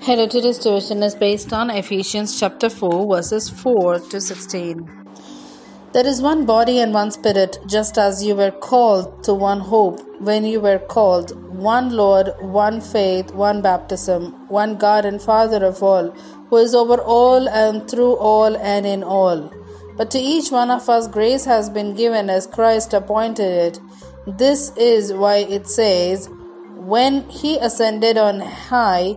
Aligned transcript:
Hello, 0.00 0.26
today's 0.28 0.58
devotion 0.58 1.02
is 1.02 1.16
based 1.16 1.52
on 1.52 1.70
Ephesians 1.70 2.38
chapter 2.38 2.70
4, 2.70 3.16
verses 3.16 3.50
4 3.50 3.98
to 3.98 4.20
16. 4.20 4.88
There 5.92 6.06
is 6.06 6.22
one 6.22 6.46
body 6.46 6.78
and 6.78 6.94
one 6.94 7.10
spirit, 7.10 7.58
just 7.66 7.98
as 7.98 8.24
you 8.24 8.36
were 8.36 8.52
called 8.52 9.24
to 9.24 9.34
one 9.34 9.58
hope 9.58 10.00
when 10.20 10.44
you 10.44 10.60
were 10.60 10.78
called, 10.78 11.32
one 11.52 11.90
Lord, 11.90 12.32
one 12.40 12.80
faith, 12.80 13.34
one 13.34 13.60
baptism, 13.60 14.48
one 14.48 14.76
God 14.76 15.04
and 15.04 15.20
Father 15.20 15.64
of 15.66 15.82
all, 15.82 16.10
who 16.48 16.56
is 16.56 16.76
over 16.76 16.98
all 16.98 17.48
and 17.48 17.90
through 17.90 18.14
all 18.16 18.56
and 18.56 18.86
in 18.86 19.02
all. 19.02 19.52
But 19.96 20.12
to 20.12 20.18
each 20.18 20.50
one 20.50 20.70
of 20.70 20.88
us 20.88 21.08
grace 21.08 21.44
has 21.44 21.68
been 21.68 21.94
given 21.94 22.30
as 22.30 22.46
Christ 22.46 22.94
appointed 22.94 23.76
it. 23.76 23.80
This 24.26 24.72
is 24.76 25.12
why 25.12 25.38
it 25.38 25.66
says, 25.66 26.30
When 26.76 27.28
he 27.28 27.58
ascended 27.58 28.16
on 28.16 28.40
high, 28.40 29.16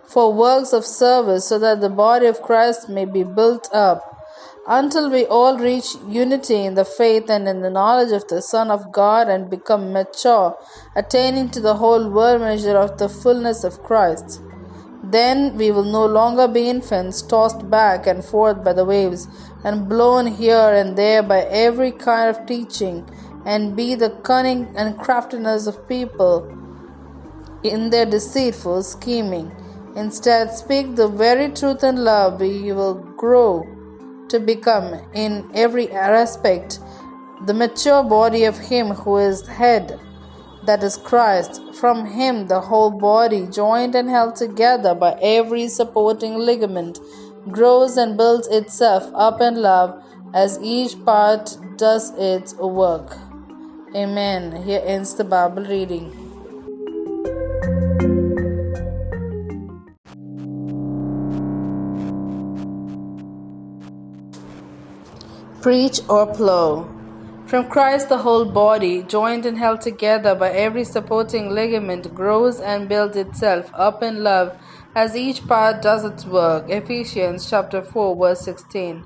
for 0.11 0.33
works 0.33 0.73
of 0.73 0.85
service 0.85 1.47
so 1.47 1.57
that 1.57 1.79
the 1.79 1.89
body 1.89 2.25
of 2.25 2.41
Christ 2.41 2.89
may 2.89 3.05
be 3.05 3.23
built 3.23 3.69
up 3.73 4.11
until 4.67 5.09
we 5.09 5.25
all 5.25 5.57
reach 5.57 5.95
unity 6.07 6.63
in 6.65 6.75
the 6.75 6.85
faith 6.85 7.29
and 7.29 7.47
in 7.47 7.61
the 7.61 7.69
knowledge 7.69 8.11
of 8.11 8.27
the 8.27 8.41
Son 8.41 8.69
of 8.69 8.91
God 8.91 9.27
and 9.27 9.49
become 9.49 9.91
mature, 9.91 10.55
attaining 10.95 11.49
to 11.51 11.59
the 11.59 11.75
whole 11.75 12.09
world 12.09 12.41
measure 12.41 12.77
of 12.77 12.97
the 12.97 13.09
fullness 13.09 13.63
of 13.63 13.81
Christ. 13.83 14.41
Then 15.03 15.57
we 15.57 15.71
will 15.71 15.83
no 15.83 16.05
longer 16.05 16.47
be 16.47 16.69
infants 16.69 17.21
tossed 17.21 17.69
back 17.69 18.05
and 18.05 18.23
forth 18.23 18.63
by 18.63 18.73
the 18.73 18.85
waves 18.85 19.27
and 19.63 19.89
blown 19.89 20.27
here 20.27 20.73
and 20.73 20.97
there 20.97 21.23
by 21.23 21.41
every 21.41 21.91
kind 21.91 22.29
of 22.29 22.45
teaching 22.45 23.09
and 23.45 23.75
be 23.75 23.95
the 23.95 24.11
cunning 24.23 24.71
and 24.75 24.99
craftiness 24.99 25.65
of 25.67 25.87
people 25.87 26.57
in 27.63 27.89
their 27.89 28.05
deceitful 28.05 28.83
scheming. 28.83 29.51
Instead, 29.95 30.51
speak 30.51 30.95
the 30.95 31.07
very 31.07 31.49
truth 31.49 31.83
in 31.83 32.03
love, 32.03 32.39
we 32.39 32.71
will 32.71 32.95
grow 33.17 33.65
to 34.29 34.39
become, 34.39 34.93
in 35.13 35.49
every 35.53 35.91
aspect, 35.91 36.79
the 37.45 37.53
mature 37.53 38.03
body 38.03 38.45
of 38.45 38.57
Him 38.57 38.87
who 38.87 39.17
is 39.17 39.45
head, 39.47 39.99
that 40.65 40.83
is 40.83 40.95
Christ. 40.95 41.61
From 41.73 42.05
Him, 42.05 42.47
the 42.47 42.61
whole 42.61 42.91
body, 42.91 43.47
joined 43.47 43.95
and 43.95 44.09
held 44.09 44.35
together 44.35 44.95
by 44.95 45.17
every 45.21 45.67
supporting 45.67 46.35
ligament, 46.35 46.99
grows 47.49 47.97
and 47.97 48.15
builds 48.15 48.47
itself 48.47 49.11
up 49.13 49.41
in 49.41 49.61
love 49.61 50.01
as 50.33 50.59
each 50.61 51.03
part 51.03 51.57
does 51.77 52.11
its 52.17 52.53
work. 52.53 53.17
Amen. 53.93 54.63
Here 54.63 54.81
ends 54.85 55.15
the 55.15 55.25
Bible 55.25 55.63
reading. 55.63 56.20
Preach 65.61 65.99
or 66.09 66.25
plow. 66.25 66.89
From 67.45 67.69
Christ, 67.69 68.09
the 68.09 68.17
whole 68.17 68.45
body, 68.45 69.03
joined 69.03 69.45
and 69.45 69.59
held 69.59 69.81
together 69.81 70.33
by 70.33 70.49
every 70.49 70.83
supporting 70.83 71.51
ligament, 71.51 72.15
grows 72.15 72.59
and 72.59 72.89
builds 72.89 73.15
itself 73.15 73.69
up 73.75 74.01
in 74.01 74.23
love 74.23 74.57
as 74.95 75.15
each 75.15 75.47
part 75.47 75.83
does 75.83 76.03
its 76.03 76.25
work. 76.25 76.67
Ephesians 76.67 77.47
chapter 77.47 77.83
4, 77.83 78.15
verse 78.15 78.41
16. 78.41 79.05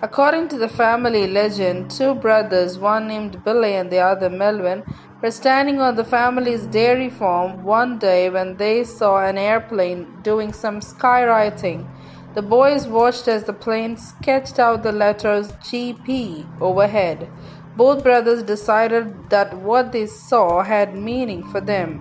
According 0.00 0.46
to 0.50 0.58
the 0.58 0.68
family 0.68 1.26
legend, 1.26 1.90
two 1.90 2.14
brothers, 2.14 2.78
one 2.78 3.08
named 3.08 3.42
Billy 3.42 3.74
and 3.74 3.90
the 3.90 3.98
other 3.98 4.30
Melvin, 4.30 4.84
were 5.20 5.32
standing 5.32 5.80
on 5.80 5.96
the 5.96 6.04
family's 6.04 6.66
dairy 6.66 7.10
farm 7.10 7.64
one 7.64 7.98
day 7.98 8.30
when 8.30 8.58
they 8.58 8.84
saw 8.84 9.26
an 9.26 9.38
airplane 9.38 10.06
doing 10.22 10.52
some 10.52 10.78
skywriting. 10.78 11.88
The 12.36 12.42
boys 12.42 12.86
watched 12.86 13.28
as 13.28 13.44
the 13.44 13.54
plane 13.54 13.96
sketched 13.96 14.58
out 14.58 14.82
the 14.82 14.92
letters 14.92 15.52
GP 15.52 16.60
overhead. 16.60 17.30
Both 17.74 18.02
brothers 18.02 18.42
decided 18.42 19.30
that 19.30 19.56
what 19.56 19.92
they 19.92 20.04
saw 20.04 20.62
had 20.62 20.94
meaning 20.94 21.42
for 21.44 21.62
them. 21.62 22.00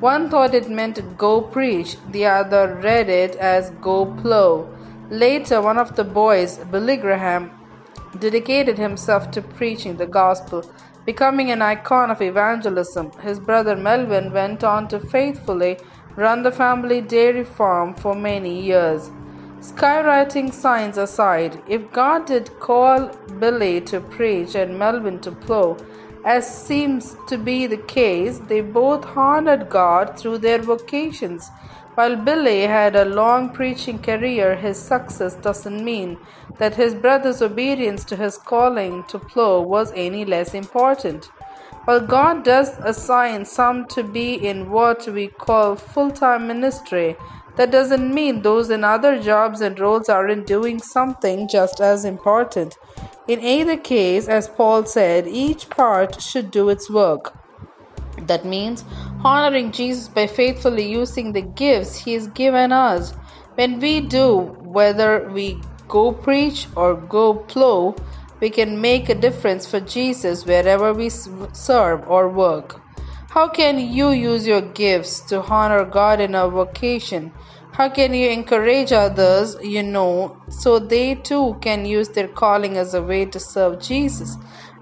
One 0.00 0.30
thought 0.30 0.54
it 0.54 0.70
meant 0.70 1.18
go 1.18 1.42
preach, 1.42 1.98
the 2.10 2.24
other 2.24 2.80
read 2.82 3.10
it 3.10 3.36
as 3.36 3.72
go 3.82 4.06
plow. 4.06 4.66
Later, 5.10 5.60
one 5.60 5.76
of 5.76 5.96
the 5.96 6.04
boys, 6.04 6.56
Billy 6.70 6.96
Graham, 6.96 7.50
dedicated 8.18 8.78
himself 8.78 9.30
to 9.32 9.42
preaching 9.42 9.98
the 9.98 10.06
gospel, 10.06 10.64
becoming 11.04 11.50
an 11.50 11.60
icon 11.60 12.10
of 12.10 12.22
evangelism. 12.22 13.10
His 13.20 13.38
brother 13.38 13.76
Melvin 13.76 14.32
went 14.32 14.64
on 14.64 14.88
to 14.88 14.98
faithfully 14.98 15.76
run 16.16 16.42
the 16.42 16.52
family 16.52 17.02
dairy 17.02 17.44
farm 17.44 17.94
for 17.94 18.14
many 18.14 18.62
years. 18.62 19.10
Skywriting 19.64 20.52
signs 20.52 20.98
aside, 20.98 21.62
if 21.66 21.90
God 21.90 22.26
did 22.26 22.60
call 22.60 23.08
Billy 23.38 23.80
to 23.80 23.98
preach 23.98 24.54
and 24.54 24.78
Melvin 24.78 25.20
to 25.20 25.32
plow, 25.32 25.78
as 26.22 26.46
seems 26.66 27.16
to 27.28 27.38
be 27.38 27.66
the 27.66 27.78
case, 27.78 28.40
they 28.40 28.60
both 28.60 29.16
honored 29.16 29.70
God 29.70 30.18
through 30.18 30.38
their 30.38 30.58
vocations. 30.58 31.50
While 31.94 32.16
Billy 32.16 32.66
had 32.66 32.94
a 32.94 33.06
long 33.06 33.48
preaching 33.54 34.00
career, 34.00 34.54
his 34.54 34.78
success 34.78 35.34
doesn't 35.34 35.82
mean 35.82 36.18
that 36.58 36.74
his 36.74 36.94
brother's 36.94 37.40
obedience 37.40 38.04
to 38.04 38.16
his 38.16 38.36
calling 38.36 39.04
to 39.04 39.18
plow 39.18 39.62
was 39.62 39.92
any 39.96 40.26
less 40.26 40.52
important. 40.52 41.30
While 41.86 42.00
God 42.00 42.44
does 42.44 42.76
assign 42.80 43.46
some 43.46 43.86
to 43.88 44.02
be 44.02 44.34
in 44.34 44.70
what 44.70 45.08
we 45.08 45.28
call 45.28 45.76
full 45.76 46.10
time 46.10 46.46
ministry, 46.46 47.16
that 47.56 47.70
doesn't 47.70 48.12
mean 48.12 48.42
those 48.42 48.70
in 48.70 48.82
other 48.84 49.20
jobs 49.20 49.60
and 49.60 49.78
roles 49.78 50.08
aren't 50.08 50.46
doing 50.46 50.80
something 50.80 51.48
just 51.48 51.80
as 51.80 52.04
important. 52.04 52.76
In 53.28 53.40
either 53.40 53.76
case, 53.76 54.28
as 54.28 54.48
Paul 54.48 54.84
said, 54.86 55.26
each 55.26 55.70
part 55.70 56.20
should 56.20 56.50
do 56.50 56.68
its 56.68 56.90
work. 56.90 57.32
That 58.18 58.44
means 58.44 58.84
honoring 59.24 59.72
Jesus 59.72 60.08
by 60.08 60.26
faithfully 60.26 60.88
using 60.88 61.32
the 61.32 61.42
gifts 61.42 61.96
He 61.96 62.12
has 62.14 62.26
given 62.28 62.72
us. 62.72 63.12
When 63.54 63.78
we 63.80 64.00
do, 64.00 64.36
whether 64.62 65.30
we 65.30 65.60
go 65.88 66.12
preach 66.12 66.66
or 66.76 66.94
go 66.94 67.34
plow, 67.34 67.94
we 68.40 68.50
can 68.50 68.80
make 68.80 69.08
a 69.08 69.14
difference 69.14 69.66
for 69.66 69.80
Jesus 69.80 70.44
wherever 70.44 70.92
we 70.92 71.08
serve 71.08 72.08
or 72.08 72.28
work. 72.28 72.83
How 73.34 73.48
can 73.48 73.80
you 73.80 74.10
use 74.10 74.46
your 74.46 74.60
gifts 74.60 75.18
to 75.22 75.42
honor 75.42 75.84
God 75.84 76.20
in 76.20 76.36
a 76.36 76.48
vocation? 76.48 77.32
How 77.72 77.88
can 77.88 78.14
you 78.14 78.30
encourage 78.30 78.92
others 78.92 79.56
you 79.60 79.82
know 79.82 80.40
so 80.48 80.78
they 80.78 81.16
too 81.16 81.56
can 81.60 81.84
use 81.84 82.10
their 82.10 82.28
calling 82.28 82.76
as 82.76 82.94
a 82.94 83.02
way 83.02 83.24
to 83.24 83.40
serve 83.40 83.80
Jesus? 83.80 84.36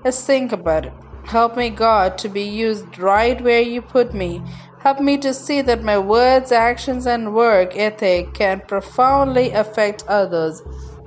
Let's 0.04 0.22
think 0.22 0.52
about 0.52 0.84
it. 0.84 0.92
Help 1.24 1.56
me, 1.56 1.70
God, 1.70 2.18
to 2.18 2.28
be 2.28 2.42
used 2.42 2.98
right 2.98 3.40
where 3.40 3.62
you 3.62 3.80
put 3.80 4.12
me. 4.12 4.42
Help 4.80 5.00
me 5.00 5.16
to 5.16 5.32
see 5.32 5.62
that 5.62 5.82
my 5.82 5.96
words, 5.96 6.52
actions, 6.52 7.06
and 7.06 7.34
work 7.34 7.74
ethic 7.74 8.34
can 8.34 8.60
profoundly 8.68 9.50
affect 9.52 10.04
others. 10.08 10.60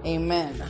Amen. 0.03 0.63